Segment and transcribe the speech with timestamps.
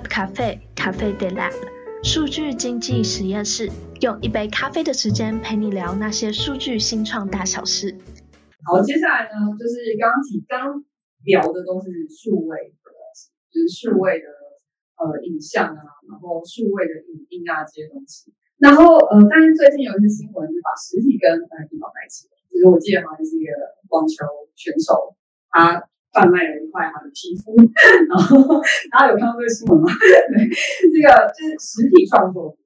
[0.00, 1.52] Lab Cafe Cafe de Lab
[2.02, 3.68] 数据经济实验室，
[4.00, 7.94] 用一杯咖啡的时间陪你聊那些数据新创大小事。
[8.64, 10.84] 好，接下来呢，就是刚刚提刚
[11.24, 12.88] 聊的都是数位的，
[13.52, 14.24] 就是数位的
[14.96, 18.32] 呃影像啊，然后数位的影音啊这些东西。
[18.56, 23.52] 然后呃，但是最近有一些新闻是把实体跟 NFT 绑在一起，就是我记得好像是一个
[23.90, 24.24] 网球
[24.56, 25.14] 选手，
[25.50, 25.84] 他。
[26.12, 27.54] 贩卖了一块他的皮肤，
[28.10, 28.60] 然后
[28.90, 29.88] 大家有看到这个新闻吗？
[30.34, 30.46] 对，
[30.90, 32.56] 这个就是实体创作。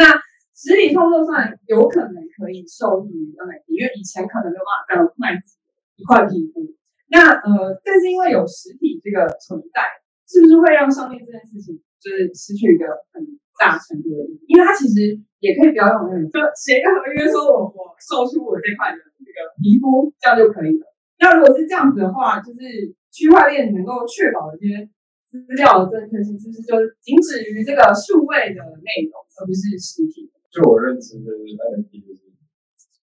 [0.00, 0.08] 那
[0.56, 5.60] 实体创作上有可能可以受益于 NFT，因为以前可能没有办法这样卖自己
[6.00, 6.64] 一块皮肤。
[7.12, 9.84] 那呃，但是因为有实体这个存在，
[10.24, 13.20] 是不是会让上面这件事情就是失去一个很
[13.60, 14.56] 大程度的意义？
[14.56, 15.12] 因为它其实
[15.44, 20.88] 也可以不要用那种，就写一个合约说我我售出我这块的这个皮肤，这样就可以了。
[21.24, 22.60] 那如果是这样子的话，就是
[23.08, 24.84] 区块链能够确保的这些
[25.24, 30.28] 资料的正确性，是不是就仅止于这个数位的内容，而不是实体？
[30.52, 32.28] 就我认知的 NFT 就是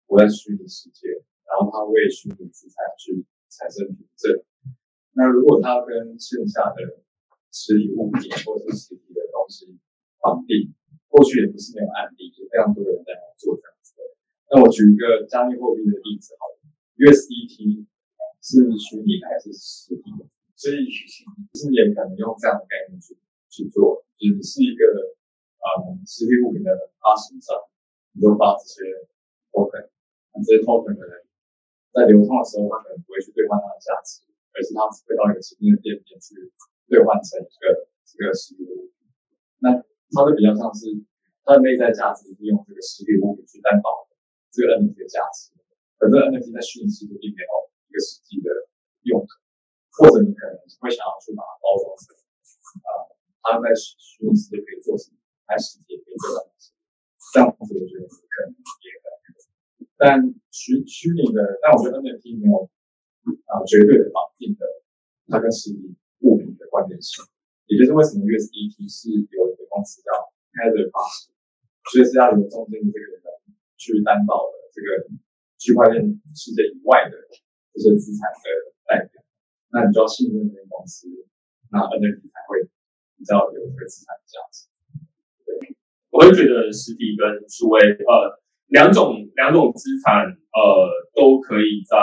[0.06, 1.10] 活在虚拟世界，
[1.50, 4.38] 然后它为虚拟资产去产生凭证。
[5.18, 7.02] 那如果它跟线下的
[7.50, 9.82] 实体物品或是实体的东西
[10.22, 10.70] 绑定，
[11.10, 14.06] 过去也不是没有案例，也非常多人在做这样子的。
[14.54, 16.62] 那我举一个加密货币的例子好了
[17.02, 17.90] ，USDT。
[18.42, 20.26] 是虚拟的还是实体的？
[20.58, 21.26] 所以其
[21.58, 23.18] 实也可能用这样的概念去
[23.50, 24.86] 去做，就是是一个
[25.62, 26.70] 嗯实体物品的
[27.02, 27.54] 发行商，
[28.14, 28.82] 你就发这些
[29.54, 29.90] token，
[30.34, 31.26] 那这些 token 的人
[31.94, 34.22] 在流通的时候，他可能不会去兑换它的价值，
[34.54, 36.34] 而是他只会到一个指定的店面去
[36.90, 39.10] 兑换成一个这个实体的物品。
[39.66, 39.82] 那
[40.14, 40.90] 它会比较像是
[41.42, 44.06] 它的内在价值是用这个实体物品去担保
[44.54, 45.54] 这个 NFT 的价值，
[45.98, 47.50] 可是 NFT 在虚拟世界并没有。
[47.92, 48.48] 一个实际的
[49.04, 49.36] 用途，
[50.00, 52.16] 或者你可能会想要去把它包装成
[52.88, 53.12] 啊，
[53.44, 56.56] 它在虚拟世界可以做什么，在实体也可以做什么，
[57.36, 59.20] 这样子我觉得可能也可能。
[60.00, 60.24] 但
[60.56, 62.72] 虚虚拟的，但我觉得 NFT 没有
[63.52, 64.64] 啊绝对的绑定的
[65.28, 65.94] 它跟实体
[66.24, 67.22] 物品的关联性，
[67.68, 70.10] 也就是为什么 USDT 是有一个公司叫
[70.56, 71.36] Tether 发行，
[71.92, 73.22] 所以是要由中间的这个人
[73.76, 75.12] 去担保的这个
[75.60, 76.02] 区块链
[76.34, 77.20] 世界以外的。
[77.74, 78.46] 这些资产的
[78.86, 79.24] 代表，
[79.72, 81.08] 那你就要信任这些公司，
[81.72, 82.68] 那 NFT 才会
[83.16, 84.68] 比较有这个资产的价值。
[85.48, 85.76] 对，
[86.12, 90.60] 我会觉得实体跟数位呃两种两种资产呃
[91.16, 91.96] 都可以在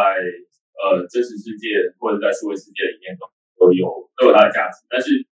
[0.80, 1.68] 呃真实世界
[2.00, 3.28] 或者在数位世界里面都
[3.60, 5.28] 都有都有它的价值，但是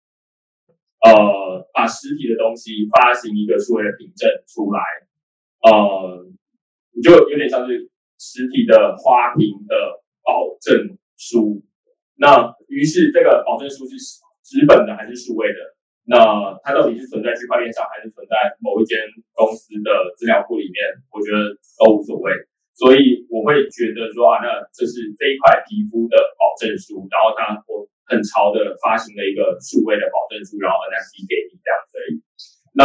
[1.06, 4.82] 呃把实体的东西发行一个数位的凭证出来，
[5.62, 6.26] 呃
[6.90, 10.02] 你就有点像是实体的花瓶的。
[10.24, 11.62] 保证书，
[12.16, 13.94] 那于是这个保证书是
[14.42, 15.60] 纸本的还是数位的？
[16.06, 16.20] 那
[16.64, 18.98] 它到底是存在区块链上，还是存在某一间
[19.32, 20.84] 公司的资料库里面？
[21.12, 22.32] 我觉得都无所谓。
[22.74, 31.92] 所以我会觉得说啊，那这是这一块皮肤的保证书，然后它我很潮的发行了一个数位的保证书，然后 NFT 给你这样子。
[32.74, 32.84] 那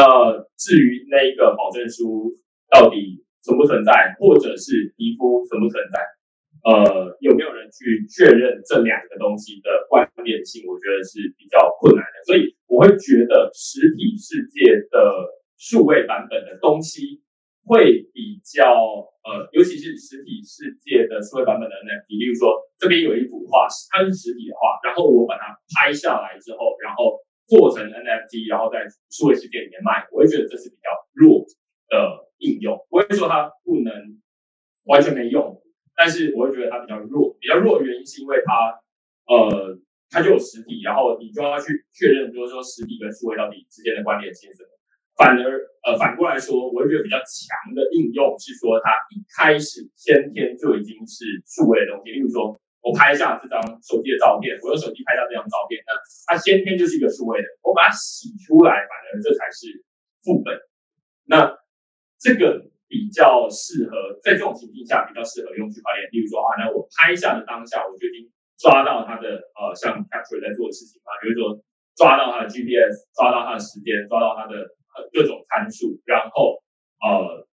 [0.56, 2.32] 至于那一个保证书
[2.70, 6.00] 到底存不存在，或者是皮肤存不存在？
[6.60, 10.68] 呃，有没有人去确认这两个东西的关联性？
[10.68, 15.00] 我觉得是比较困难的，所以我会觉得实体世界的
[15.56, 17.24] 数位版本的东西
[17.64, 18.76] 会比较
[19.24, 31.46] 呃，尤其是实体世界的数位版本的 NFT，例如说这边有一幅画，它是实体的画，然后我把它拍下来之后，然后做成 NFT，然后在数位世界里面卖，我会觉得这是比较弱
[31.88, 34.20] 的应用，不会说它不能
[34.84, 35.56] 完全没用。
[36.00, 38.72] 但是我会觉得它比较弱，比较弱的原因是因为它，
[39.28, 39.76] 呃，
[40.10, 44.72] 它就有实体，然后你就要去确认，就是说实体跟数位到底之间的关联性是什么。
[45.20, 45.44] 反而，
[45.84, 52.16] 呃，反过来说，我会觉得比较强的应用是说，它一开始先天就已经是数位的东西。
[52.16, 55.92] 例如说，我拍下这张手机的照片，我用手机拍下这张照片，那
[56.32, 59.68] 它先天就是一个数位的，我把它洗出来，反而这才是
[60.24, 60.56] 副本。
[61.28, 61.60] 那
[62.24, 62.72] 这个。
[62.90, 68.26] 比较适合在这种情境下比较适合用区块链，例如说啊，那我拍下的当下，我就已经
[68.58, 71.62] 抓到它的呃，像 Capture 在做的事情嘛，比如说
[71.94, 74.66] 抓到它的 GPS，抓到它的时间，抓到它的
[75.14, 76.58] 各种参数，然后
[77.06, 77.46] 呃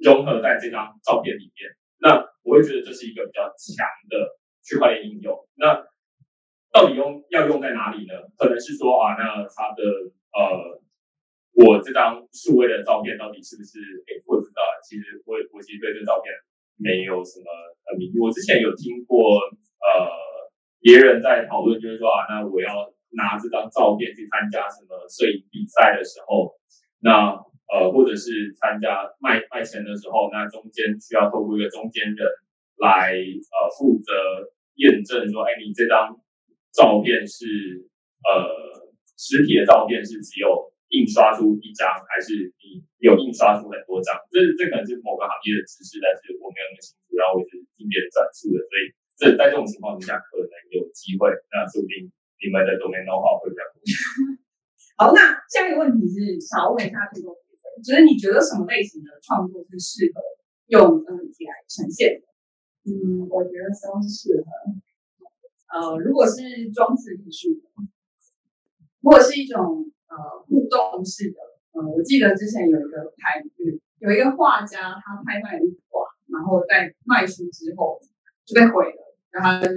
[0.00, 1.68] 融合在这张照片里面。
[2.00, 5.36] 那我会觉得这是一个比较强的区块链应用。
[5.60, 5.76] 那
[6.72, 8.16] 到底用要用在哪里呢？
[8.38, 9.84] 可能是说啊，那它的
[10.32, 10.80] 呃。
[11.60, 13.76] 我这张数位的照片到底是不是？
[14.08, 14.62] 哎，我不知道。
[14.80, 16.32] 其实我我其实对这照片
[16.80, 17.46] 没有什么
[17.84, 18.08] 很明。
[18.16, 19.36] 我之前有听过
[19.84, 20.08] 呃
[20.80, 26.56] 别人在讨论，就是说啊，那我要拿这张照片去参加什么摄影比赛的时候，
[27.00, 27.36] 那
[27.68, 32.24] 呃，或者是参加卖卖钱的时候，那中间需要透过一个中间人
[32.78, 34.12] 来呃负责
[34.76, 36.16] 验证说，哎，你这张
[36.72, 37.44] 照片是
[38.24, 38.48] 呃
[39.18, 44.14] 实体的照片是只有印刷出一张，还是你有印刷出很多张？
[44.30, 48.82] 这这可能是某个行业的知识，但是我没有那么清楚，然后我是听别人转述的，所以
[49.14, 52.10] 这在这种情况之下，可能有机会，那说不定。
[52.40, 53.76] 你们的 domain know-how 会比较多。
[54.96, 57.28] 好，那下一个问题是想要问一下这个，
[57.84, 60.24] 就是你觉得什么类型的创作是适合
[60.72, 62.24] 用 NFT 来呈现的？
[62.88, 64.48] 嗯，我觉得都是适合。
[65.68, 67.60] 呃，如果是装置艺术，
[69.04, 71.38] 如果是一种呃互动式的，
[71.72, 73.40] 呃，我记得之前有一个拍，
[73.98, 77.98] 有一个画家他拍卖了一幅画，然后在卖出之后
[78.44, 79.68] 就被毁了，然后他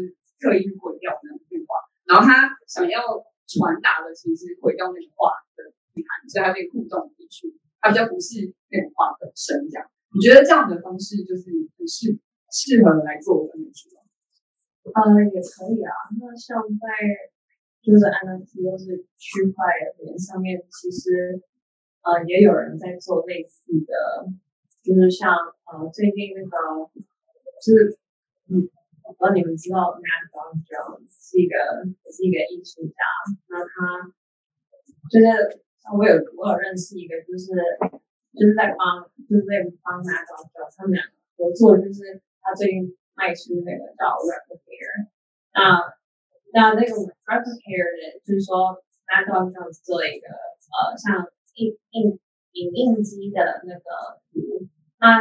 [0.41, 1.85] 特意毁掉那幅画。
[2.03, 2.99] 然后他想要
[3.47, 5.63] 传达的其实是毁掉那幅画的
[5.93, 7.47] 内涵，所以他这个互动艺术，
[7.79, 9.87] 他比较不是那个画本身这样。
[10.13, 12.17] 你觉得这样的方式就是不是
[12.51, 14.01] 适合来做艺术吗？
[14.93, 15.93] 呃，也可以啊。
[16.19, 16.85] 那像在
[17.83, 19.65] 就是 NFT 或是区块
[19.99, 21.43] 链上面，其实
[22.01, 24.31] 呃也有人在做类似的，
[24.81, 25.35] 就是像
[25.67, 26.89] 呃最近那个
[27.61, 27.99] 就是
[28.49, 28.69] 嗯。
[29.03, 33.03] 我不知道你们知道 Mad Dog Jones 是一个也是一个艺术家，
[33.51, 34.07] 那他
[35.11, 35.27] 就是
[35.83, 37.51] 像我有我有认识一个，就是
[38.31, 45.11] 就是在帮就是在帮 Mad Dog Jones 他们两个合作，就是他最近卖出那个叫 Replicator，
[45.51, 45.83] 那
[46.53, 46.93] 那那个
[47.25, 48.77] Replicator 的就是说
[49.09, 52.19] Mad Dog Jones 做一个呃像印印
[52.53, 54.69] 影印机的那个图，
[55.01, 55.19] 那。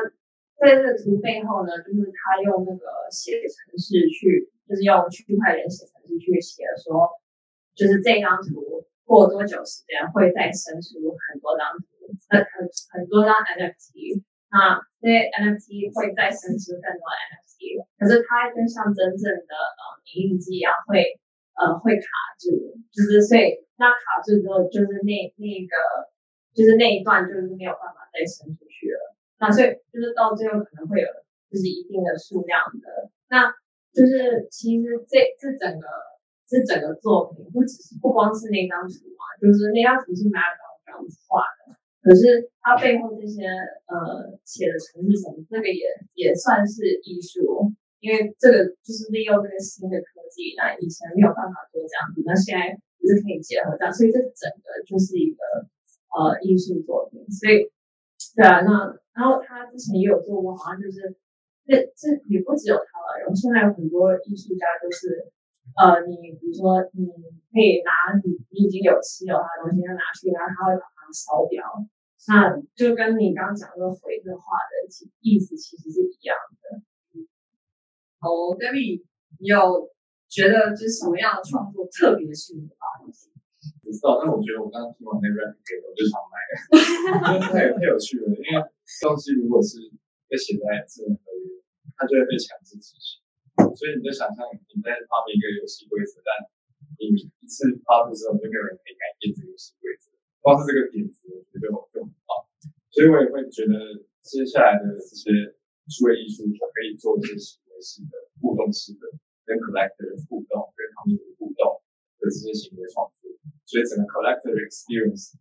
[0.62, 7.10] 在这个图背后呢，就是他用那个写程式去，就是用区块链写程式去写说，
[7.74, 12.62] 就是这张图过多久时间会再生出很多张图，很很
[12.94, 14.22] 很多张 NFT，
[14.54, 19.82] 那这些 NFT 会再生出更多 NFT，可是它就像真正的呃
[20.14, 21.18] 影印机一样会
[21.58, 22.06] 呃会卡
[22.38, 25.74] 住，就是所以那卡住之后，就是那那个
[26.54, 29.16] 就是那一段就是没有办法再伸出去了。
[29.40, 31.08] 那所以就是到最后可能会有
[31.50, 33.50] 就是一定的数量的，那
[33.92, 35.86] 就是其实这这整个
[36.46, 43.44] 这整个作品不只是不光是那张图嘛，就是那张图是 Mad Dog 这样子画的，可是它背后这些
[43.90, 45.84] 呃写的程式什么，这个也
[46.14, 47.68] 也算是艺术，
[48.02, 55.38] 因为这个就是利用这个新的科技，那以前没有办法做这样子，那现在是可以结合这样，所以这整个就是一个
[56.10, 57.70] 呃艺术作品，所以
[58.34, 58.98] 对啊，那。
[59.12, 61.04] 然后他之前也有做过，好像就是，
[61.68, 65.28] 这这也不只有他了，然后现在有很多艺术家都是，
[65.76, 67.04] 呃，你比如说你
[67.52, 71.60] 可以拿你你已经有持有他的东西，他拿去，然后他会把它烧掉，
[72.32, 74.88] 那就跟你刚刚讲的回的话的
[75.20, 76.32] 意思其实是一样
[76.64, 76.80] 的。
[78.22, 79.02] 哦，David，
[79.42, 79.90] 你有
[80.30, 83.34] 觉得就是什么样的创作特别适合发东西？
[83.82, 88.30] 不知道，但我觉得我刚刚听完那 Replicator 我就想买了， 因为太有太有趣了。
[88.30, 88.54] 因为
[89.02, 89.78] 东西如果是
[90.30, 91.62] 被写在智能合约，
[91.98, 93.22] 它就会被强制执行。
[93.74, 96.30] 所以你就想象你在发明一个游戏规则，但
[96.98, 100.10] 你一次发布之后，就没有人可以改变这个游戏规则。
[100.42, 102.30] 光是这个点子，我觉得就很棒。
[102.90, 105.30] 所以我也会觉得接下来的这些
[105.86, 109.10] 数位艺术，可以做一些行为式的、互动式的，
[109.44, 111.82] 跟 collector 的互动，跟他们的互动
[112.22, 113.28] 的这些行为创作。
[113.66, 115.34] 所以整个 collector experience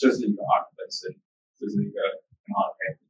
[0.00, 1.12] 就是一个 art 本身，
[1.60, 2.00] 就是一个
[2.42, 3.04] 很好的概念。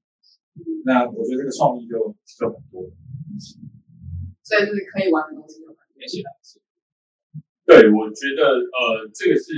[0.84, 2.90] 那我觉得这个创意就就很多，
[4.42, 6.30] 所以就是可以玩的东西就很多起来。
[7.66, 9.52] 对，我觉得呃，这个是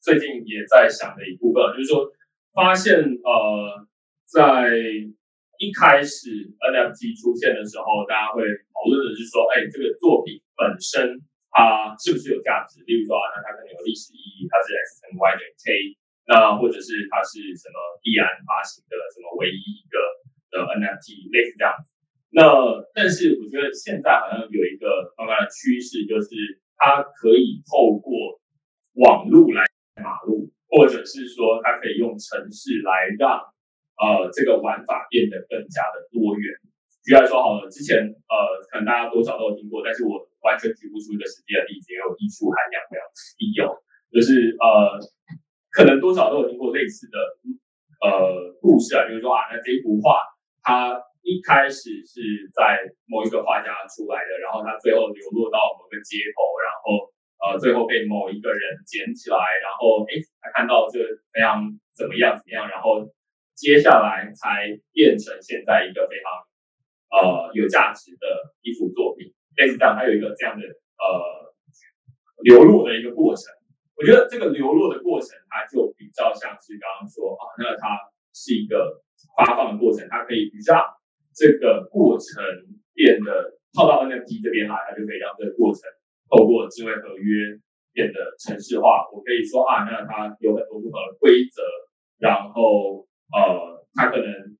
[0.00, 2.10] 最近也在想的一部分，就是说
[2.52, 3.86] 发现呃，
[4.24, 4.72] 在
[5.58, 8.42] 一开始 NFT 出现的时候，大家会
[8.72, 11.22] 讨论的是说，哎，这个作品本身。
[11.54, 12.82] 它是不是有价值？
[12.82, 15.70] 例如说啊，那它可能有历史意义，它是 X 乘 Y 等于 K，
[16.26, 19.94] 那或者是它是什么币安发行的什么唯一一个
[20.50, 21.94] 的 NFT，类似这样子。
[22.34, 22.42] 那
[22.90, 26.34] 但是我觉得现在好像有一个慢慢的趋势，就是
[26.74, 28.42] 它可以透过
[28.98, 29.62] 网络来
[30.02, 33.38] 马路，或者是说它可以用城市来让
[34.00, 36.50] 呃这个玩法变得更加的多元。
[37.04, 38.34] 举例来说好了，之前呃
[38.70, 40.28] 可能大家多少都有听过，但是我。
[40.44, 43.64] 完全举不出一个实际的例子，也有艺术含量没有？
[43.64, 43.80] 有，
[44.12, 45.00] 就是呃，
[45.72, 47.16] 可能多少都有听过类似的
[48.04, 50.20] 呃故事啊，比如说啊，那这一幅画，
[50.60, 52.20] 它一开始是
[52.52, 52.76] 在
[53.08, 57.08] 某一个画家出来的，然后它最后流落到某个街头，然后
[57.40, 63.00] 呃最后被某一个人捡起来，然后哎他看到这个非常怎么样怎么样，然后
[63.54, 66.30] 接下来才变成现在一个非常
[67.10, 69.32] 呃有价值的一幅作品。
[69.56, 71.54] 类似这样，它有一个这样的呃
[72.42, 73.44] 流落的一个过程。
[73.96, 77.98] 我觉得这个流落的过程，它就比较像是刚刚说啊，那它
[78.32, 79.02] 是一个
[79.36, 80.82] 发放的过程，它可以让
[81.34, 82.42] 这个过程
[82.94, 83.58] 变得。
[83.74, 85.82] 套到 NFT 这边来，它就可以让这个过程
[86.30, 87.58] 透过智慧合约
[87.90, 89.02] 变得程式化。
[89.10, 91.66] 我可以说啊，那它有很多不同的规则，
[92.22, 93.02] 然后
[93.34, 94.56] 呃，他可能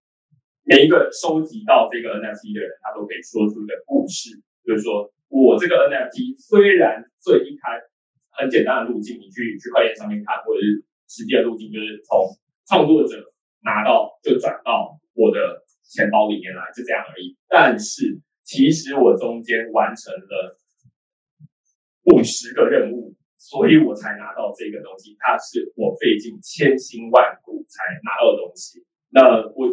[0.64, 7.78] 每一个收集到这个 NFT 的人，他都可以说出一个故事，就是说我这个 NFT 虽然最一开
[8.32, 12.34] 很简单的路径，你去区块链上面看，或者是实际的路径，就是从
[12.66, 17.36] 创作者拿到就转到我的钱包里面来，就这样而已。
[17.46, 20.58] 但是其实我中间完成了
[22.12, 23.14] 五十个任务，
[23.44, 25.14] 所以我才拿到这个东西。
[25.20, 28.80] 它是我费尽千辛万苦才拿到的东西。
[29.12, 29.68] 那我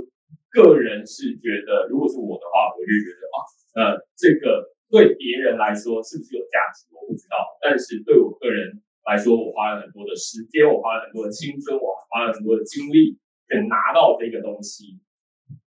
[0.51, 3.38] 个人是觉得，如果是我的话，我就觉得啊，
[3.80, 7.38] 呃，这个对别人来说是不是有价值，我不知道。
[7.63, 13.16] 但是对我个人来说，我花了很多的时间，我花了很多的青春，我花了很多的精力，
[13.48, 15.00] 去拿到这个东西。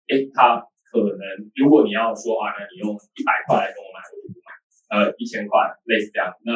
[0.09, 0.65] 诶，它。
[0.93, 4.53] 可能如果你要说啊，那你用一百块来跟我买，我就不买。
[4.93, 6.31] 呃，一千块类似这样。
[6.45, 6.53] 那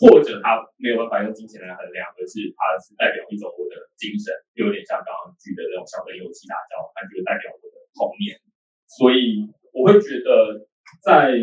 [0.00, 8.34] 或者他没有办法用金钱来衡量，而是它是代表一种我的精神，就有点像刚刚举的那种小朋友游戏打交，它就代表我的童年。
[8.90, 10.66] 所以我会觉得，
[11.02, 11.38] 在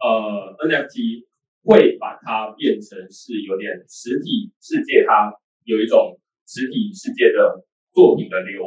[0.00, 1.28] 呃 NFT
[1.64, 5.32] 会把它变成是有点实体世界，它
[5.64, 8.64] 有一种实体世界的作品的流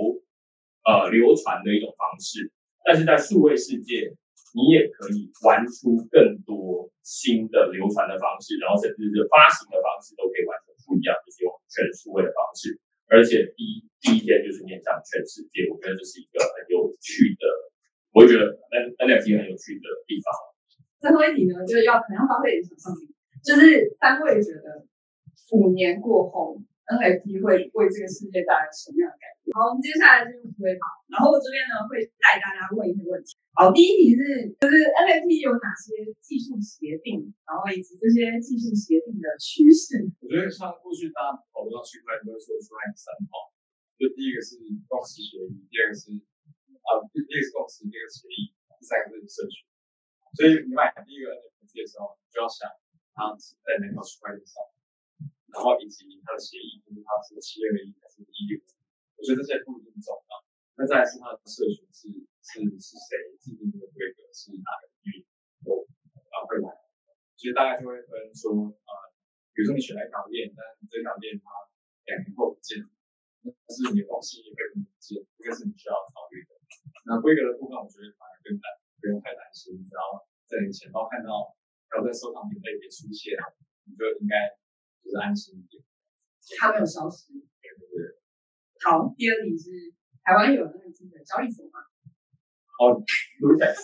[0.86, 2.54] 呃流传的一种方式。
[2.86, 4.14] 但是在数位世界，
[4.54, 12.78] 你也可以玩出更多新的流传的方式，然后甚至是发行的方式都可以完全不一样，就是用全数位的方式。
[13.10, 17.44] 而且第一第一天就是面向全世界，我觉得这是一个很有趣的，
[18.14, 20.30] 我觉得 N NFT 很有趣的地方。
[21.02, 23.10] 最后一题呢，就是要可能要发挥一点想象力，
[23.42, 24.86] 就是三位觉得
[25.58, 26.62] 五年过后。
[26.84, 29.33] NFT 会为这个世界带来什么样的改变？
[29.54, 30.82] 好，我们接下来进入思维塔，
[31.14, 33.38] 然后我这边呢会带大家问一些问题。
[33.54, 40.10] 好，第一题是，就是 NFT 有哪些技术协定，然后以及这些技术协定的趋势？
[40.18, 43.54] 我觉得像过去大家讨论到区块链都会说出来三套，
[44.02, 44.58] 就第一个是
[44.90, 46.10] 共识协议，第二个是
[46.82, 49.62] 啊，第第二个是共识，第二个协议，第三个是社群。
[50.34, 51.30] 所以你买第一个
[51.62, 52.66] NFT 的时候，你就要想
[53.14, 54.66] 它是在哪套区块链上。
[55.54, 58.58] 然后以及它的协议，就是它是七二一还是一六，
[59.24, 60.32] 我觉得这些不一定重要。
[60.76, 62.12] 那再来是它的社群是
[62.44, 65.24] 是是谁制定这个规格，是哪个领域
[65.64, 65.88] 有
[66.28, 66.68] 啊会来？
[67.40, 69.16] 其实大概就会分说啊、呃，
[69.56, 71.48] 比如说你选了一条链，但是这条链它
[72.12, 72.92] 两年后不见了，
[73.48, 76.52] 但是你的东西也会不见，这个是你需要考虑的。
[77.08, 78.68] 那规格的部分，我觉得反而更难，
[79.00, 79.80] 不用太担心。
[79.88, 80.04] 只要
[80.52, 81.56] 在你钱包看到，
[81.88, 83.40] 然后在收藏品类别出现，
[83.88, 84.60] 你就应该。
[85.04, 85.84] 就是安心一点，
[86.58, 87.34] 它没有消失。
[87.34, 88.23] 对对对。
[88.84, 91.80] 好，第二题是台湾有那个金的交易所吗？
[92.80, 93.00] 哦
[93.40, 93.80] ，Lunas。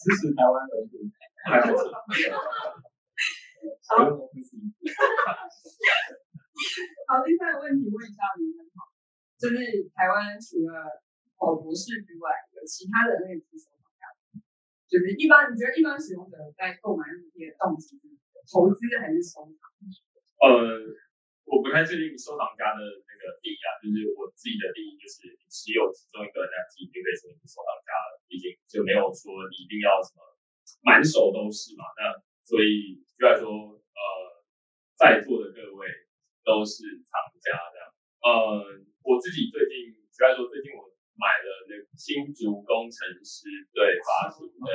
[0.00, 1.04] 支持台湾本土。
[3.84, 4.08] 好。
[7.06, 8.88] 好，第三个问题问一下你们好，
[9.36, 11.04] 就是台湾除了
[11.36, 13.76] 宝博士之外，有其他的那个机构？
[14.88, 18.06] 就是一般，你觉得一般使用者在购买 NFT 的动机是
[18.50, 19.60] 投资还是收藏？
[20.44, 20.80] 呃，
[21.48, 30.20] 我不太确定收藏家的那个定义啊，就是我自己的定义就是你持有其中一个 NFT 就可以成为收藏家了，毕竟就没有说你一定要什么
[30.84, 31.84] 满手都是嘛。
[31.96, 32.12] 那
[32.44, 34.00] 所以就来说，呃，
[34.96, 35.88] 在座的各位
[36.44, 37.84] 都是藏家这样。
[38.24, 38.64] 呃，
[39.04, 40.92] 我自己最近就来说，最近我。
[41.14, 44.66] 买了那新竹工程师对发行的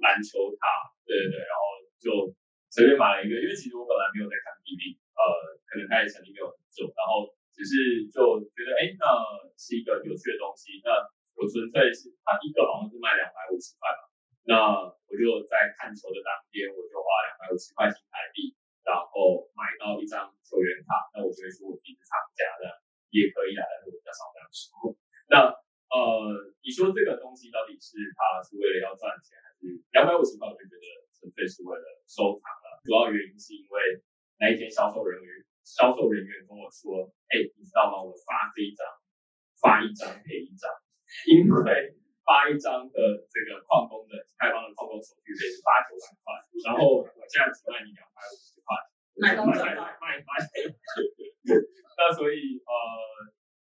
[0.00, 0.64] 篮球塔，
[1.04, 1.60] 对对对，然后
[2.00, 2.08] 就
[2.68, 4.80] 随便买了一个，因为其实我本来没有在看 PV，
[5.16, 5.22] 呃，
[5.64, 9.04] 可能他也成立没有很久，然后只是就觉得，哎，那
[9.56, 11.00] 是一个有趣的东西，那
[11.34, 14.00] 我纯粹是它一个好像是卖两百五十块吧，
[14.44, 18.52] 那我就在看球的当天，我就花两百五十块新台币，
[18.84, 22.84] 然后买到一张球员卡，那我觉得说我自己是藏家的
[23.14, 24.92] 也可以啊，但是我比较少这样说。
[25.30, 25.34] 那
[25.88, 25.96] 呃，
[26.60, 30.46] 你说这个东西到底是它是为了要赚钱，还是两百五十块？
[30.46, 32.57] 我就觉得纯粹是为了收藏。
[32.88, 34.00] 主要原因是因为
[34.40, 35.28] 那一天销售人员
[35.60, 38.00] 销售人员跟我说：“哎，你知道吗？
[38.00, 38.80] 我发这一张，
[39.60, 40.72] 发一张赔一张，
[41.28, 41.92] 因为
[42.24, 42.96] 发一张的
[43.28, 46.32] 这个矿工的开放的矿工手续费是八九百块，
[46.64, 48.72] 然后我现在只卖你两百五十块，
[49.20, 50.32] 卖卖卖卖。
[51.44, 52.72] 那所以呃，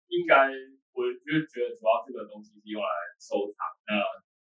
[0.07, 0.47] 应该
[0.95, 2.87] 我就觉得主要这个东西是用来
[3.19, 3.67] 收藏。
[3.91, 3.99] 那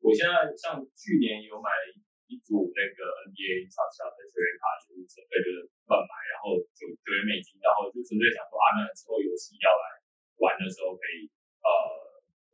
[0.05, 1.97] 我现在像去年有买了一
[2.47, 9.99] 组那个 NBA 小小的球员卡，就是准备就是乱买，然后九九元美金，然后就纯粹想说啊，那之后游戏要来
[10.39, 11.27] 玩的时候可以
[11.59, 12.07] 呃。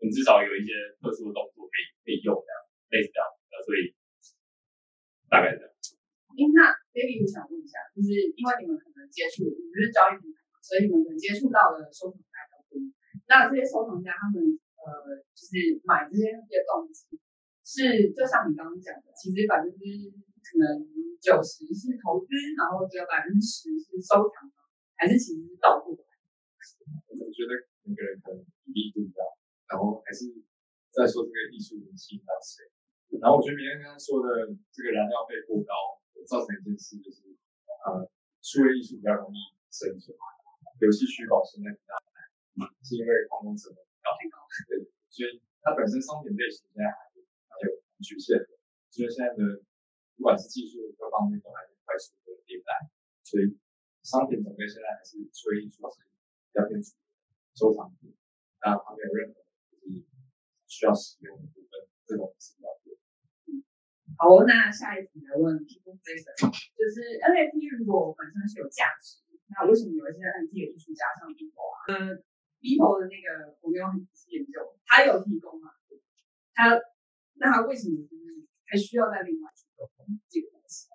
[0.04, 2.60] 你至少有一些特殊的动作可以可以用这样，
[2.92, 3.96] 类似这样，那所以
[5.32, 5.72] 大概这样。
[6.36, 12.84] 哎，那 Baby 我想问一下，就是因为你们可能接触，你们是交易平台嘛，所以你们可能接触到了收藏家比较多。
[13.32, 17.16] 那这些收藏家他们呃，就是买这些这些东西，
[17.64, 19.80] 是就像你刚刚讲的，其实百分之
[20.44, 20.84] 可能
[21.18, 22.30] 九十是投资，
[22.60, 24.52] 然后只有百分之十是收藏？
[25.00, 26.04] 还是其实是倒过来？
[27.10, 27.52] 我觉得
[27.88, 29.24] 每个人可能比例不一样。
[29.72, 30.30] 然后还是
[30.94, 32.68] 在说这个艺术能吸引到谁？
[33.18, 35.98] 然后我觉得明天刚刚说的这个燃料费过高，
[36.30, 37.30] 造成一件事就是，
[37.86, 38.06] 呃，
[38.42, 39.38] 数位艺术比较容易
[39.70, 40.14] 生存，
[40.82, 41.94] 游戏虚宝现在比较
[42.62, 44.14] 难，是因为矿工成本高，
[44.70, 47.13] 对，所以它本身商品类型现在还
[48.02, 48.58] 局限的，
[48.90, 49.62] 所以现在的
[50.16, 52.90] 不管是技术各方面都还在快速的迭代，
[53.22, 53.58] 所以
[54.02, 56.02] 商品种类现在还是数位艺术是
[56.50, 56.82] 比较偏
[57.54, 58.16] 收藏品，
[58.62, 59.44] 那它没有任何。
[60.66, 61.70] 需要使用的部分，
[62.08, 62.98] 这种是比较多。
[64.18, 69.22] 好，那下一题来问 People Jason，就是 NFT 如果本身是有价值，
[69.54, 72.18] 那为什么有一些 NFT 的艺术家像 Beeple 啊，呃
[72.58, 75.78] ，Beeple 的那个我没有很仔细研究，他有提供吗？
[76.58, 76.74] 他
[77.44, 79.84] 那他为什么就是还需要再另外去做
[80.30, 80.88] 这个东西？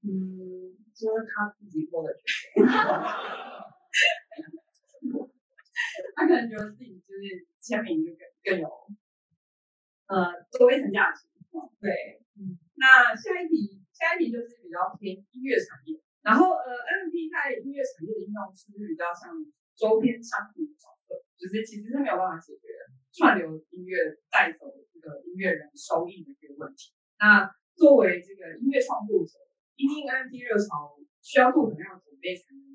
[0.00, 2.64] 嗯，就是他自己做的决定。
[6.16, 8.68] 他可能觉得自己就是签名就更更有，
[10.08, 11.28] 呃，多一层价值。
[11.80, 12.56] 对，嗯。
[12.74, 16.00] 那下一题，下一题就是比较偏音乐产业。
[16.22, 19.36] 然后，呃，NFT 在音乐产业的应用是不是比较像
[19.78, 21.14] 周边商品的角色？
[21.38, 22.66] 就是其实是没有办法解决
[23.14, 26.90] 串流音乐带走这个音乐人收益的这个问题。
[27.22, 27.46] 那
[27.78, 29.38] 作为这个音乐创作者，
[29.78, 32.66] 一定按低热潮，需要做怎么样的准备才能？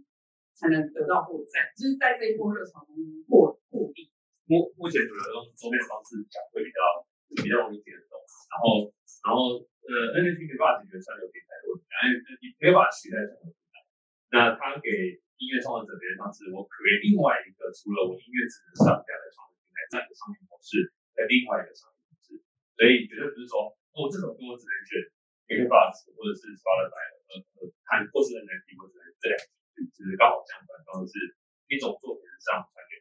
[0.53, 2.95] 才能得到获赞，就是在这一波热潮中
[3.27, 4.07] 获获利。
[4.45, 6.79] 目目前主要都是周边方式讲会比较
[7.35, 8.15] 比较容易接受，
[8.47, 8.87] 然后
[9.25, 12.15] 然后呃 NFT 没办法解决串流平台的问题，因为
[12.61, 13.81] 没有办法取代串流平台。
[14.29, 22.39] 那他给音乐创作者别的方式，我 create 另外一个除了我音乐只能上架在创作平台这样一个商业模式，在另外一个商业模式。
[22.79, 25.03] 所以绝对不是说哦这首歌我只能选
[25.51, 29.51] KKBOX 或者是 Spotify 呃呃，看或是 NFT 或者这两种。
[29.73, 31.17] 就是刚好相反，然后是
[31.65, 32.93] 一种作品上传给，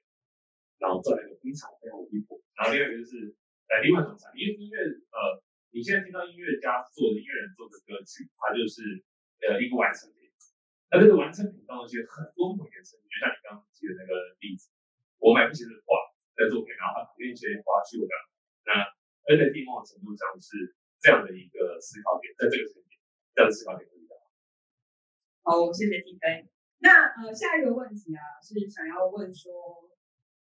[0.80, 2.40] 然后赚了一个非常非常离谱。
[2.56, 3.36] 然后另外一个就是，
[3.68, 4.80] 呃，另外一种产业，因为音乐，
[5.12, 9.04] 呃，你现在听到音乐家做的音乐人做的歌曲，它就是
[9.44, 10.32] 呃一个完成品。
[10.88, 14.72] 那这个完成品当中其实很多种颜色，就像你刚刚举的那个例子，
[15.20, 15.92] 我买不起的画
[16.40, 18.24] 的作品，然后他旁边一些画去我干嘛？
[18.64, 18.70] 那
[19.28, 20.72] NFT 某种程度上是
[21.04, 22.96] 这样的一个思考点，在这个层面，
[23.36, 24.16] 这样的思考点可以的。
[25.52, 26.48] 好，谢谢 T K。
[26.80, 29.84] 那呃，下一个问题啊，是想要问说，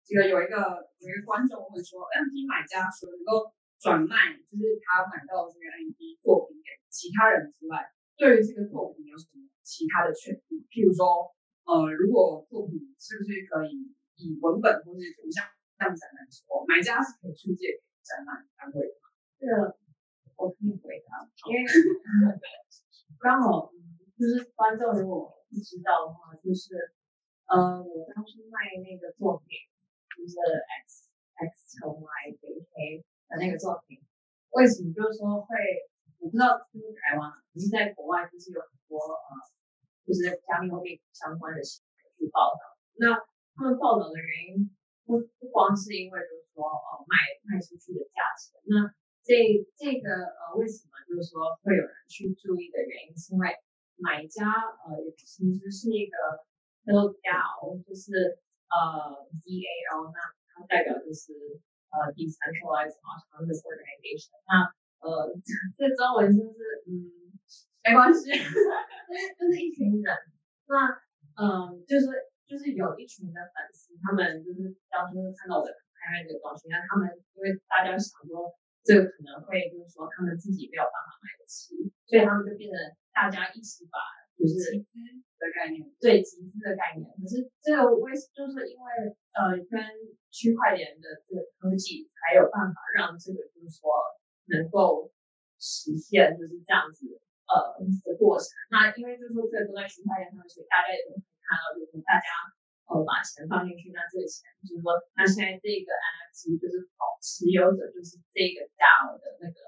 [0.06, 3.50] 这个有一个有一个观众问说，NFT 买家除了能够
[3.82, 7.90] 转卖，就是他买到这个 NFT 作品给其他人之外，
[8.22, 10.62] 对于这个作品有什么其他的权利？
[10.70, 11.34] 譬如说，
[11.66, 15.42] 呃，如果作品是不是可以以文本或是图像
[15.74, 19.10] 这样展览说，买家是可以出借给展览单位的吗？
[19.42, 19.74] 这个
[20.38, 21.66] 我可以回答，因为
[23.18, 23.74] 刚好
[24.24, 25.36] 就是观众如果。
[25.54, 26.74] 不知道的话，就是
[27.46, 29.54] 呃，我当初卖那个作品，
[30.18, 30.34] 就是
[30.82, 32.10] X X 乘 Y
[32.42, 34.02] 等于 K 的那个作品，
[34.58, 35.54] 为什么就是说会，
[36.18, 39.30] 我不知道就是台湾，可是在国外就是有很多呃，
[40.02, 42.74] 就是加密货币相关的新闻去报道。
[42.98, 43.14] 那
[43.54, 44.74] 他们报道的原因
[45.06, 47.14] 不不光是因为就是说呃卖
[47.46, 48.90] 卖出去的价钱，那
[49.22, 49.38] 这
[49.78, 53.54] 这个呃为什么就是说会有人去注意的原因，是因为。
[53.98, 54.50] 买家
[54.84, 56.18] 呃，其实是一个
[56.84, 60.18] DAO，就是呃 DAO，那
[60.52, 61.34] 它代表就是
[61.94, 64.36] 呃 Decentralized Autonomous Organization。
[64.50, 64.68] 那
[65.00, 65.32] 呃
[65.78, 67.32] 这中文就是嗯
[67.84, 70.10] 没关系，就是一群人。
[70.68, 70.90] 那
[71.36, 72.08] 嗯、就是
[72.46, 78.52] 就是有一群的粉丝，他们就是当初看到我的拍卖这个东西，那他们因为大家想说
[78.84, 81.76] 这个可能会就是说他们自己没有办法买得起，
[82.06, 82.78] 所以他们就变成。
[83.14, 83.98] 大家一起把
[84.34, 84.98] 就是集资
[85.38, 87.06] 的概念，对集资的概念。
[87.06, 88.88] 可是这个为就是因为
[89.38, 89.78] 呃跟
[90.34, 93.94] 区块链的这个科技才有办法让这个就是说
[94.50, 95.14] 能够
[95.62, 97.06] 实现就是这样子
[97.46, 98.50] 呃的过程。
[98.74, 102.28] 那因为就是说这个都在区块链上，所以大家也都可以看到，就是大家
[102.90, 109.60] 呃把钱放进去，那这个钱就是说，那现在这个 NFT 就是保持有者就是这个 DAO 的那个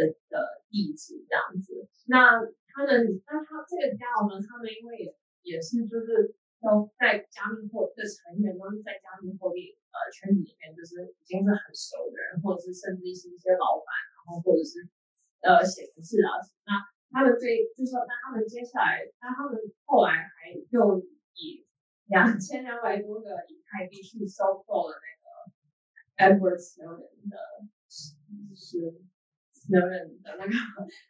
[0.00, 1.84] 的的地址这样子。
[2.08, 2.40] 那
[2.72, 5.12] 他们那他这个 DAO 呢，他们因为也
[5.44, 6.34] 也是就是。
[6.60, 14.84] 都在加密货币的成员都是在加密货币呃圈子里面，就是已经是很熟的人，或者是甚至是一些老板，然后或者是
[15.40, 16.36] 呃写程式啊。
[16.68, 16.76] 那
[17.08, 19.56] 他们最就是说，那他们接下来，那他们
[19.88, 21.00] 后来还又
[21.32, 21.64] 以
[22.12, 27.40] 两千两百多个以太币去收购了那个 Edward Snowden 的，
[27.88, 29.00] 是
[29.70, 29.80] 的
[30.36, 30.50] 那个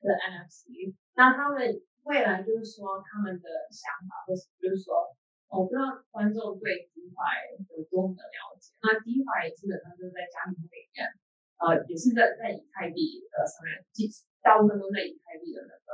[0.04, 0.94] 的 NFT。
[1.16, 1.58] 那他们
[2.04, 5.16] 未来就是说他们的想法，或是就是说。
[5.50, 8.70] 我不知道观众对 DeFi 有多么的了解。
[8.86, 11.02] 那 DeFi 基本上就是在加密货币里面，
[11.58, 13.82] 呃，也是在在以太币的上面，
[14.46, 15.90] 大部分都在以太币的那个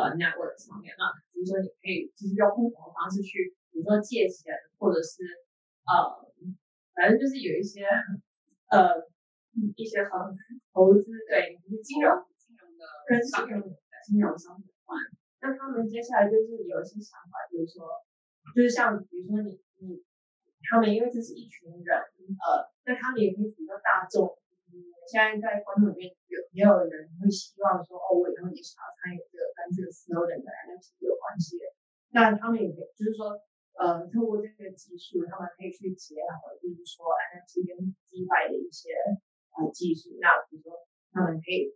[0.00, 0.96] 呃 network 上面。
[0.96, 5.20] 那比如说你可以就是用不同的方式去，比如说借钱，或者是
[5.84, 6.16] 呃，
[6.96, 7.84] 反正就是有一些
[8.72, 8.96] 呃
[9.76, 10.30] 一些和
[10.72, 13.62] 投资，对，就是金融金融的跟金融
[14.04, 14.98] 金融相关。
[15.40, 18.04] 那他们接下来就是有一些想法，就是说。
[18.54, 19.98] 就是像比如说你你
[20.70, 24.38] 他们，因为这是一群人，呃，那他们也可以比较大众。
[24.70, 31.66] 嗯，现在在观众里面有也有人会希望说，哦，我以后也想要参与这个跟这个 Snowden 的 NFT 有关系的。
[32.14, 33.34] 那他们也可以，就是说，
[33.82, 38.94] 呃，透过这个技术，他们可以去结合，就是说 NFT 跟 DeFi 的一些
[39.56, 40.14] 呃技术。
[40.20, 40.76] 那比如说，
[41.10, 41.72] 他们可以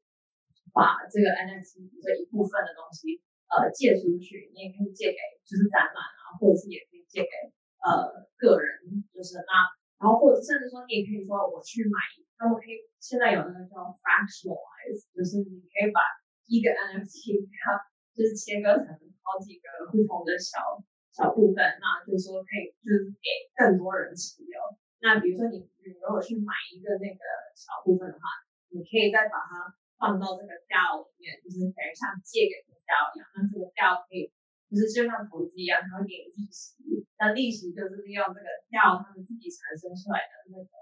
[0.72, 3.24] 把这个 NFT 这一部分的东西。
[3.50, 7.34] 呃，借出去，你也可以借给，就是展览啊，或者是也可以借给
[7.82, 9.66] 呃个人，就是那，
[9.98, 11.98] 然后或者甚至说，你也可以说我去买，
[12.38, 15.98] 他们可以现在有那个叫 fractionalize，就是你可以把
[16.46, 17.74] 一个 NFT 它
[18.14, 18.86] 就是切割成
[19.26, 20.78] 好几个不同的小
[21.10, 24.58] 小部分，那就是说可以就是给更多人持有。
[25.00, 27.22] 那比如说你你如果去买一个那个
[27.56, 28.24] 小部分的话，
[28.70, 29.74] 你可以再把它。
[30.00, 34.32] 放到这个 DAO 里面，就是等于像借给这个 DAO 一样，那这个 DAO 可以，
[34.72, 36.80] 就是就像投资一样，它会给利息。
[37.20, 40.72] 那利息就是利用这个 DAO 他们自己产生出来的那个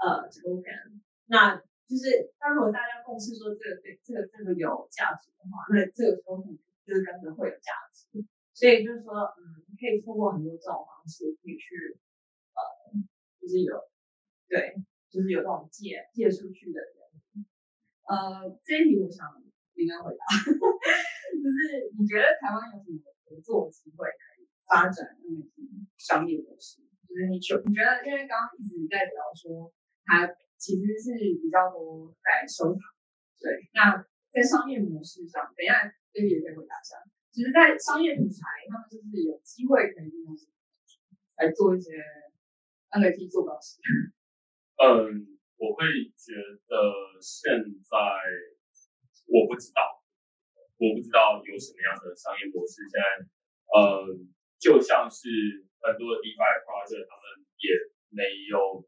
[0.00, 1.04] 呃 token。
[1.28, 6.56] 那就是那如果大家共识说这个对这个这个有价值的话，那这个 token
[6.88, 8.24] 就是跟着会有价值。
[8.56, 12.00] 所以就是说，嗯，可以通过很多这种方式可以去
[12.56, 12.64] 呃，
[13.44, 13.76] 就是有
[14.48, 14.72] 对，
[15.12, 16.96] 就是有这种借借出去的人。
[18.08, 19.28] 呃，这一题我想
[19.76, 25.44] 应该回答， 就是你觉得台湾有什么合作机会可以发展嗯
[26.00, 26.80] 商业模式？
[27.04, 29.68] 就是你觉你觉得，因为刚刚一直在聊说，
[30.08, 30.24] 它
[30.56, 32.80] 其实是比较多在收藏，
[33.36, 33.68] 对。
[33.76, 34.00] 那
[34.32, 36.96] 在商业模式上，等一下这个也可以回答一下。
[37.30, 40.36] 其实，在商业品牌，他们就是有机会可以用
[41.36, 41.90] 来做一些
[42.94, 43.82] NFT 做到事？
[44.78, 45.34] 嗯。
[45.54, 45.86] 我会
[46.18, 46.34] 觉
[46.66, 46.74] 得
[47.22, 47.46] 现
[47.86, 47.96] 在
[49.30, 50.02] 我不知道，
[50.76, 52.82] 我不知道有什么样的商业模式。
[52.90, 53.06] 现在，
[53.70, 54.02] 呃，
[54.58, 55.30] 就像是
[55.78, 57.24] 很多的 DeFi project，他们
[57.62, 57.70] 也
[58.12, 58.82] 没有，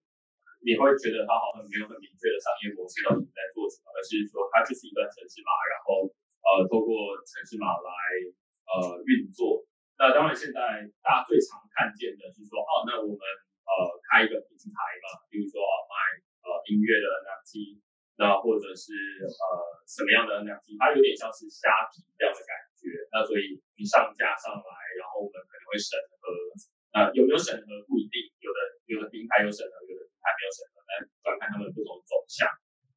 [0.66, 6.10] 你会觉得他好像没有很明确的商业模式到底在做什么，而是说它就是一段城市码，然后
[6.44, 7.90] 呃，透过城市码来
[8.68, 9.64] 呃运作。
[9.96, 10.60] 那当然，现在
[11.00, 13.22] 大家最常看见的是说，哦，那我们
[14.16, 15.60] 开一个平台嘛，比如说
[15.92, 16.24] 卖。
[16.46, 17.82] 呃，音乐的 NFT，
[18.22, 18.94] 那或者是
[19.26, 19.34] 呃
[19.82, 22.86] 什么样的 NFT，它有点像是虾皮这样的感觉。
[23.10, 26.30] 那所以你上架上来，然后我们可能会审核。
[26.94, 30.90] 那有没有审核不一定，有的有的平台有审核，有的平台没有审核，但
[31.26, 32.46] 观看他们不同走向。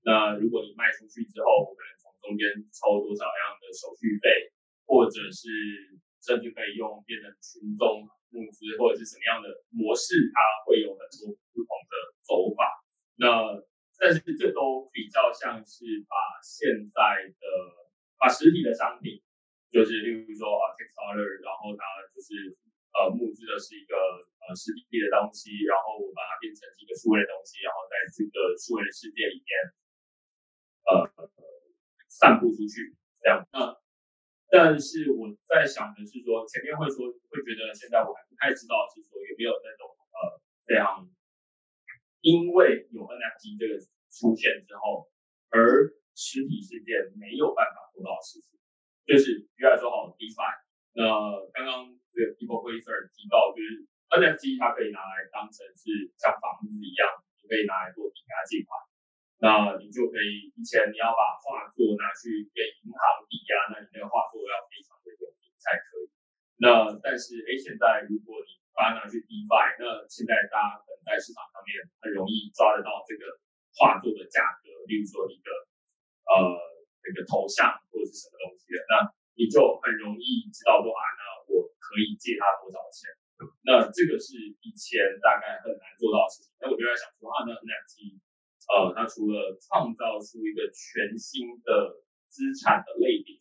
[0.05, 4.53] 那如果你卖出去之后，我可能从中间抽多少样的手续费，
[4.86, 5.49] 或者是
[6.21, 10.38] 甚至可以用变成群众募资，或者是什么样的模式，它
[10.69, 12.77] 会有很多不同的走法。
[13.19, 13.27] 那
[13.99, 17.43] 但是这都比较像是把现在的
[18.15, 19.19] 把实体的商品，
[19.67, 21.84] 就是例如说啊 Kickstarter，然后它
[22.15, 22.55] 就是
[22.95, 23.99] 呃募资的是一个
[24.39, 29.51] 呃实体的东西，然后我把它变成一个数位的东西，然后在这个数位的世界里面
[30.88, 30.89] 呃
[32.08, 33.43] 散布出去这样。
[33.51, 33.75] 那
[34.47, 41.06] 但是我在想的是说，前面会说会觉得现在我还不太知道是说有没有那种呃这样。
[42.20, 43.80] 因为有 NFT 这个
[44.12, 45.08] 出现之后，
[45.56, 45.88] 而
[46.20, 48.60] 实体世界没有办法做到的事情，
[49.08, 50.52] 就是比如说好 DeFi，
[51.00, 51.08] 那
[51.56, 57.08] 刚刚这个 People Wizard 提到，就是 NFT 它可以拿来当成是像房子一样
[57.48, 58.76] 可以拿来做抵押借款
[59.39, 66.12] 那你就可以以前你要把画作拿去给银行抵押，那你那个画作要非常的有名才可以。
[66.60, 73.39] 那但是哎，现在如果你把它拿去 DeFi，那现在大家可能在市场上面很容易抓得到这个
[73.80, 75.47] 画作的价格，例如说一个
[76.28, 76.60] 呃
[76.99, 79.08] 那个头像或者是什么东西的，那
[79.39, 83.08] 你就很容易知道说啊，那我可以借他多少钱。
[83.63, 86.52] 那这个是以前大概很难做到的事情。
[86.60, 88.19] 那我就在想说啊，那 NFT，
[88.69, 93.34] 呃，它除了创造出一个全新的资产的类别，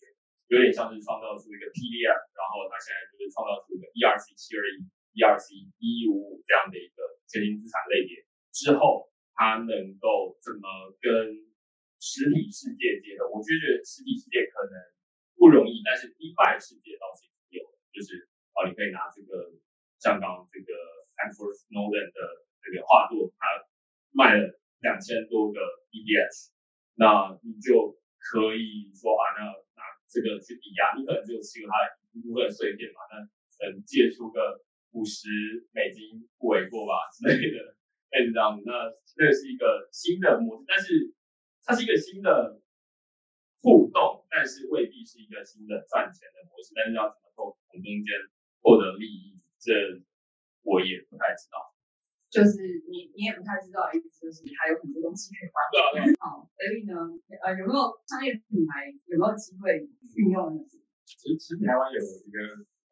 [0.48, 4.80] 有点像是创造出一个 PDF，然后它现在就是创造出一个 ERC 七二一、
[5.20, 11.36] ERC 一一五五这样的一个全新资产类别之后，它能够怎么跟
[12.00, 13.28] 实体世界接的？
[13.28, 14.72] 我觉得实体世界可能
[15.36, 17.60] 不容易，但是 DeFi 世界倒是有，
[17.92, 19.52] 就是啊，你可以拿这个。
[19.98, 20.70] 像刚这个
[21.18, 22.18] Edward Snowden 的
[22.62, 23.66] 这个画作，他
[24.14, 24.46] 卖了
[24.80, 25.58] 两千多个
[25.90, 26.50] EDS，
[26.94, 29.42] 那你就可以说啊，那
[29.74, 34.62] 拿这个去抵押，你可能只有持有它的一部分碎片嘛，那能借出个
[34.92, 35.28] 五十
[35.72, 37.76] 美金不为过吧 之类的，
[38.10, 38.62] 类似这样子。
[38.66, 38.72] 那
[39.04, 41.14] 这是一个新的模式，但是
[41.64, 42.60] 它是一个新的
[43.62, 46.72] 互动，但是未必是一个新的赚钱的模式。
[46.74, 48.14] 但是要怎么从从中间
[48.62, 49.38] 获得利益？
[49.58, 49.74] 这
[50.62, 51.58] 我也不太知道，
[52.28, 52.60] 就是
[52.92, 56.12] 你你也不太知道，就是还有很多东西可以发展。
[56.20, 56.92] 好，所以呢，
[57.40, 60.60] 呃，有没有商业品牌有没有机会运用呢？
[61.08, 62.36] 其实其实台湾有一个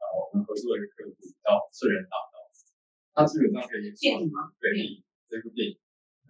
[0.01, 1.13] 呃，我们合作的一个客户
[1.45, 2.37] 叫圣人大道，
[3.13, 4.57] 他基本上可以电影吗？
[4.57, 4.73] 对，
[5.29, 5.77] 这部电影，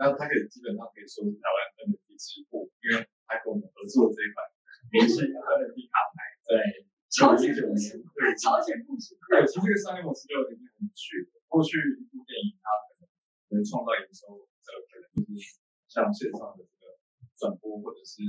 [0.02, 4.42] 那他可以基本上可以说是台湾 NFT 之父，因为他跟我们合作这一款，
[4.90, 6.18] 明星 NFT 卡牌，
[6.50, 6.86] 对。
[7.06, 9.14] 超前部署，对，超前部署。
[9.30, 11.38] 对，其实这个商业模式就已经很有趣了。
[11.46, 13.08] 过去一部电影，它可能
[13.56, 14.44] 能创造营收的，
[14.90, 15.62] 可能就是
[15.96, 16.92] 像线上的这个
[17.40, 18.20] 转播，或者是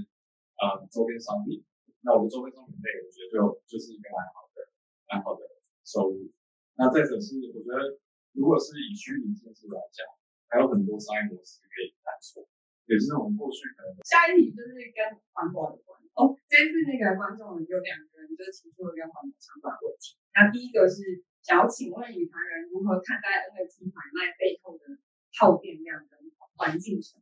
[0.55, 1.67] 啊、呃、周边商品。
[1.99, 3.35] 那我的周边商品类，我觉得就
[3.67, 4.71] 就是一个蛮好的、
[5.11, 5.43] 蛮好的
[5.83, 6.31] 收入。
[6.79, 7.99] 那再者是，我觉得
[8.31, 10.07] 如果是以虚拟现实来讲，
[10.47, 12.47] 还有很多商业模式可以探索。
[12.87, 13.99] 也是我们过去可能。
[14.07, 15.03] 下一题就是跟
[15.35, 16.31] 环保有关哦。
[16.47, 20.15] 这次那个观众有两个人就提出了跟环保相关的问题。
[20.31, 21.03] 那第一个是
[21.43, 25.03] 想要请问宇航人如何看待 NFT 买卖背后的
[25.35, 26.15] 耗电量跟
[26.55, 27.19] 环境成？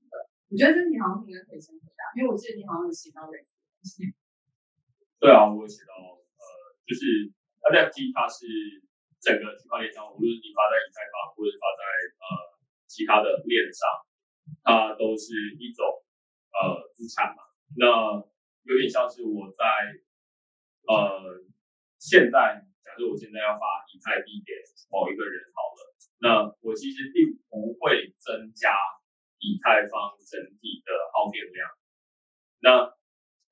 [0.56, 4.08] 我觉得这题好像应该可以先回答，因为我记得你好像有写到类似的东西。
[5.20, 6.44] 对啊，我有写到呃，
[6.88, 7.28] 就是
[7.60, 8.48] NFT 它是
[9.20, 11.84] 整个区块链上，无论你发在以太坊或者发在
[12.24, 12.26] 呃
[12.88, 13.84] 其他的链上。
[14.62, 15.84] 它都是一种
[16.54, 17.42] 呃资产嘛，
[17.76, 18.14] 那
[18.62, 19.66] 有点像是我在
[20.86, 21.42] 呃
[21.98, 24.54] 现在，假设我现在要发以太币给
[24.94, 25.82] 某一个人好了，
[26.22, 26.30] 那
[26.62, 28.70] 我其实并不会增加
[29.46, 31.70] 以太坊整体的耗电量。
[32.66, 32.90] 那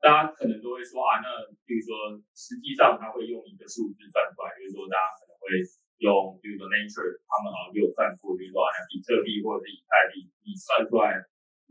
[0.01, 1.29] 大家可能都会说啊，那
[1.69, 5.61] 比如说实际上它会用一个数字算出来，比如说大家可能会。
[6.01, 11.15] 用比如说 Nature，他们好像有算过，比如说好像比特币或者是以太币，你算出来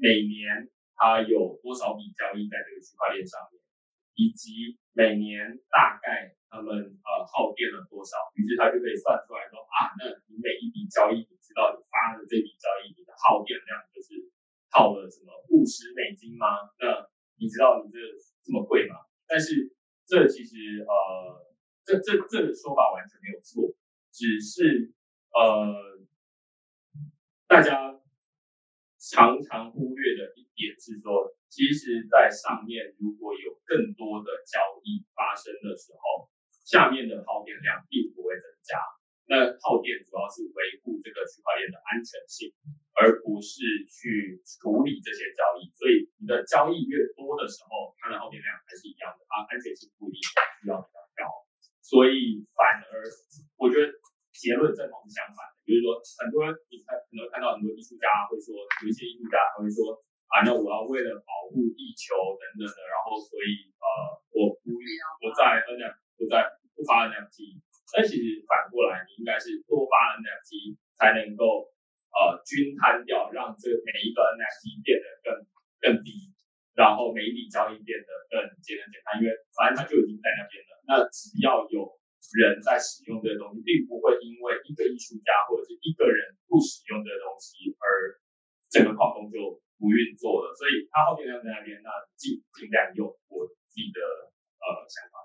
[0.00, 3.60] 每年它有多少笔交易在这个区块链上面，
[4.16, 14.28] 以及每年大概他们呃耗电了多少，于是他就可以算出来说啊，那你每一笔交易，你知道你发的这笔交易你的耗电量就是
[14.68, 16.68] 耗了什么五十美金吗？
[16.76, 17.08] 那
[17.40, 17.96] 你知道你这
[18.44, 19.00] 这么贵吗？
[19.24, 19.72] 但是
[20.04, 21.40] 这其实呃，
[21.88, 23.72] 这这这个说法完全没有错。
[24.12, 24.92] 只是
[25.32, 26.04] 呃，
[27.48, 27.96] 大家
[29.00, 36.00] 常常忽略的一点是说，其实，在上面如果有更多的交易发生的时候，
[36.72, 38.80] 下面的耗电量并不会增加。
[39.28, 42.48] 那耗电主要是维护这个区块链的安全性，
[42.96, 43.60] 而不是
[43.92, 45.68] 去处理这些交易。
[45.76, 50.24] 所以，你的交易越多的时候，它的耗电量还是一样的，它安全性不一定
[50.64, 51.28] 需要比较高。
[51.84, 53.04] 所以，反而
[53.60, 53.92] 我觉得。
[54.32, 59.92] 结论正好是相反的，比如说很多人你看可能看到很多艺术家会说，有一些艺术家他会说
[60.32, 63.86] 啊，那我要为了保护地球等等的，然后所以呃，
[64.34, 66.48] 我不我在 NFT 不在
[66.82, 67.62] 不发 NFT，
[67.94, 71.70] 但其实反过来，你应该是多发 NFT 才能够
[72.10, 75.30] 呃均摊掉，让这每一个 NFT 变得更
[75.78, 76.34] 更低，
[76.74, 82.02] 然后每一笔交易变得更节能减碳，因为反正它就已经在那边了，那只要有。
[82.38, 88.14] 人在使用这个东西，并不会因为一个艺术家或者是一个人不使用这个东西而
[88.70, 90.54] 整个矿工就不运作了。
[90.54, 93.98] 所以它耗电量在那边，那尽尽量用我自己的
[94.62, 95.18] 呃想法。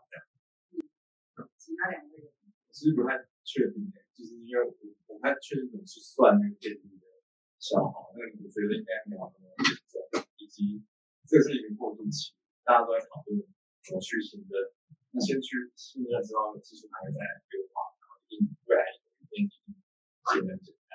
[2.78, 4.70] 其实不太确定，就是因为我
[5.10, 7.10] 我不太确定怎么去算那个电力的
[7.58, 9.98] 消耗，那我觉得应该没有那么严重，
[10.38, 10.86] 以及
[11.26, 13.42] 这是一个过渡期，大家都在讨论
[13.82, 14.78] 怎么去新的。
[15.10, 17.18] 那先去信任之后，技术还会再
[17.58, 20.94] 优化，然后一定未来一定变得简单。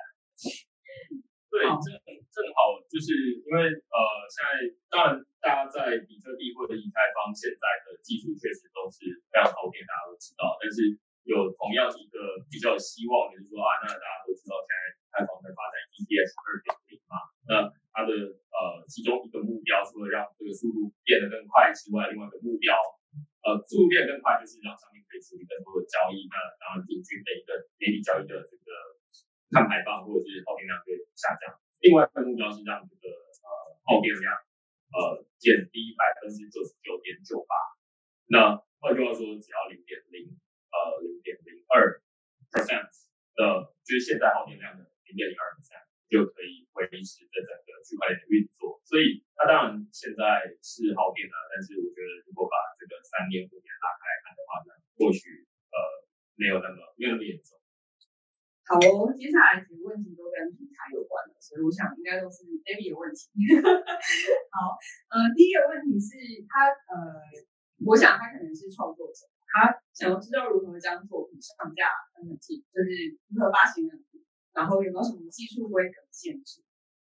[1.50, 1.98] 对，正
[2.30, 3.98] 正好就是因为呃，
[4.30, 10.94] 现在当然大家在比特币或者以太坊现在的技术确实都是非常好点，大家都知道，但是。
[11.22, 12.18] 有同样一个
[12.50, 17.14] 比较有希望，就是说啊，那大家都知道现在以太坊在发展 ETS 二点零嘛，
[17.46, 17.50] 那
[17.94, 18.10] 它的
[18.50, 22.74] 呃其中一个目标，除了让这个速度变得更快之外，另外一个目标，
[23.46, 28.98] 呃，速度变更快就是让上面可以处理更多的交易，那然后平均每一个每笔交易的这个
[29.54, 31.54] 碳排放或者是耗电量可以下降。
[31.86, 33.06] 另外一个目标是让这个
[33.46, 34.26] 呃耗电量
[34.90, 37.54] 呃减低百分之九十九点九八。
[38.26, 40.34] 那换句话说，只要零点零。
[40.72, 40.78] 呃，
[41.22, 42.00] 点零二
[42.50, 42.88] percent
[43.36, 48.80] 的，就是现在耗电量的零点零二 percent 就可以维持这整个区块链的运作。
[48.88, 55.76] 所以，它当然现在是耗电了，但是我觉得如果把这个三年五年拉开来看的话呢，或许呃
[56.40, 57.60] 没有那么没有那么严重。
[58.64, 63.28] 好哦，接下来几个问题都跟平台有关的，所以我想应该都是 David 的问题。
[64.56, 64.80] 好，
[65.12, 66.16] 呃，第一个问题是
[66.48, 66.96] 他呃，
[67.84, 69.28] 我想他可能是创作者。
[69.52, 72.88] 他想要知道如何将作品上架就是
[73.32, 74.22] 如何发行 NFT，
[74.54, 76.62] 然后有没有什么技术规格限制？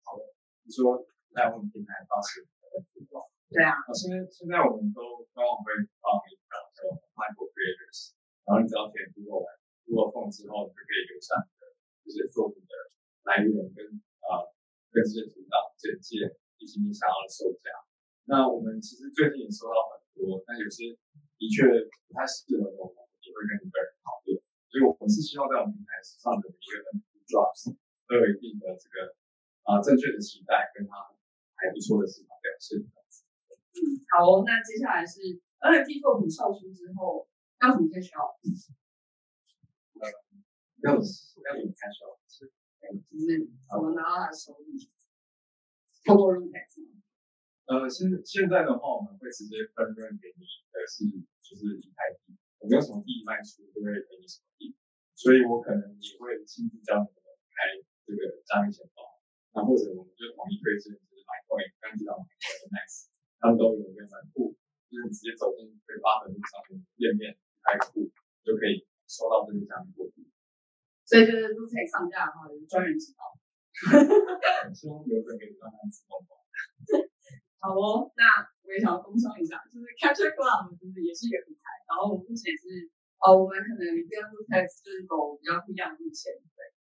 [0.06, 0.22] 好的，
[0.62, 1.02] 你说
[1.34, 3.26] 在我们平台发行 NFT 吗？
[3.50, 3.74] 对啊。
[3.74, 6.86] 啊，现在现在我们都官网会放一个叫
[7.18, 8.14] Michael Creators，
[8.46, 9.48] 然后你只要填 Google 完
[9.82, 11.62] Google Form 之后，你就可以留下你的
[12.04, 12.72] 这些作品的
[13.26, 13.82] 来源跟
[14.28, 14.54] 啊、呃、
[14.94, 17.70] 跟这些图档简介以及你想要的售价。
[18.30, 20.94] 那我们其实最近也收到很多，但有些。
[21.42, 23.91] 的确不太适合我们，也会跟一个人讨论。
[24.72, 27.76] 所以我们是希望在我们平台上的一个 NFT drops
[28.08, 29.12] 都有一定的这个
[29.68, 31.12] 啊正确的期待，跟他
[31.60, 32.80] 还不错的市场表现。
[32.80, 35.20] 嗯，好，那接下来是
[35.60, 37.28] NFT 作品售出之后
[37.60, 38.16] 要怎么开销？
[40.00, 40.08] 呃，
[40.88, 42.08] 要要怎么开销？
[42.24, 43.28] 就是
[43.68, 44.88] 怎么拿到他的收益？
[46.08, 47.04] 透过 Lootex 吗？
[47.68, 51.04] 呃，现现在的话，我们会直接分润给你的是。
[51.42, 54.70] 就是以太币，我没有什么币卖出，就会给你什么币，
[55.18, 57.74] 所以我可能也会亲自教你们开
[58.06, 59.18] 这个加密钱包，
[59.50, 63.10] 那或者我们就统一推荐，就是 MaiCoin，刚提到 MaiCoin Max，
[63.42, 64.54] 他们都有一个门户，
[64.86, 67.34] 就是你直接走进这个发的路上面页面
[67.66, 68.06] 开户，
[68.46, 70.22] 就可以收到这个加密货币。
[71.02, 73.26] 所以就是 Lootex 上架的话，就是专人指导。
[74.70, 76.14] 希望有人给你专门指导。
[77.58, 78.54] 好哦，那。
[78.72, 82.88] 我也想要工商一下，就是 Capture Club 就是也是一个平台，然后我们目前是，
[83.20, 86.72] 呃，我们可能跟 Lucas 就是走比较不一样的路线，对，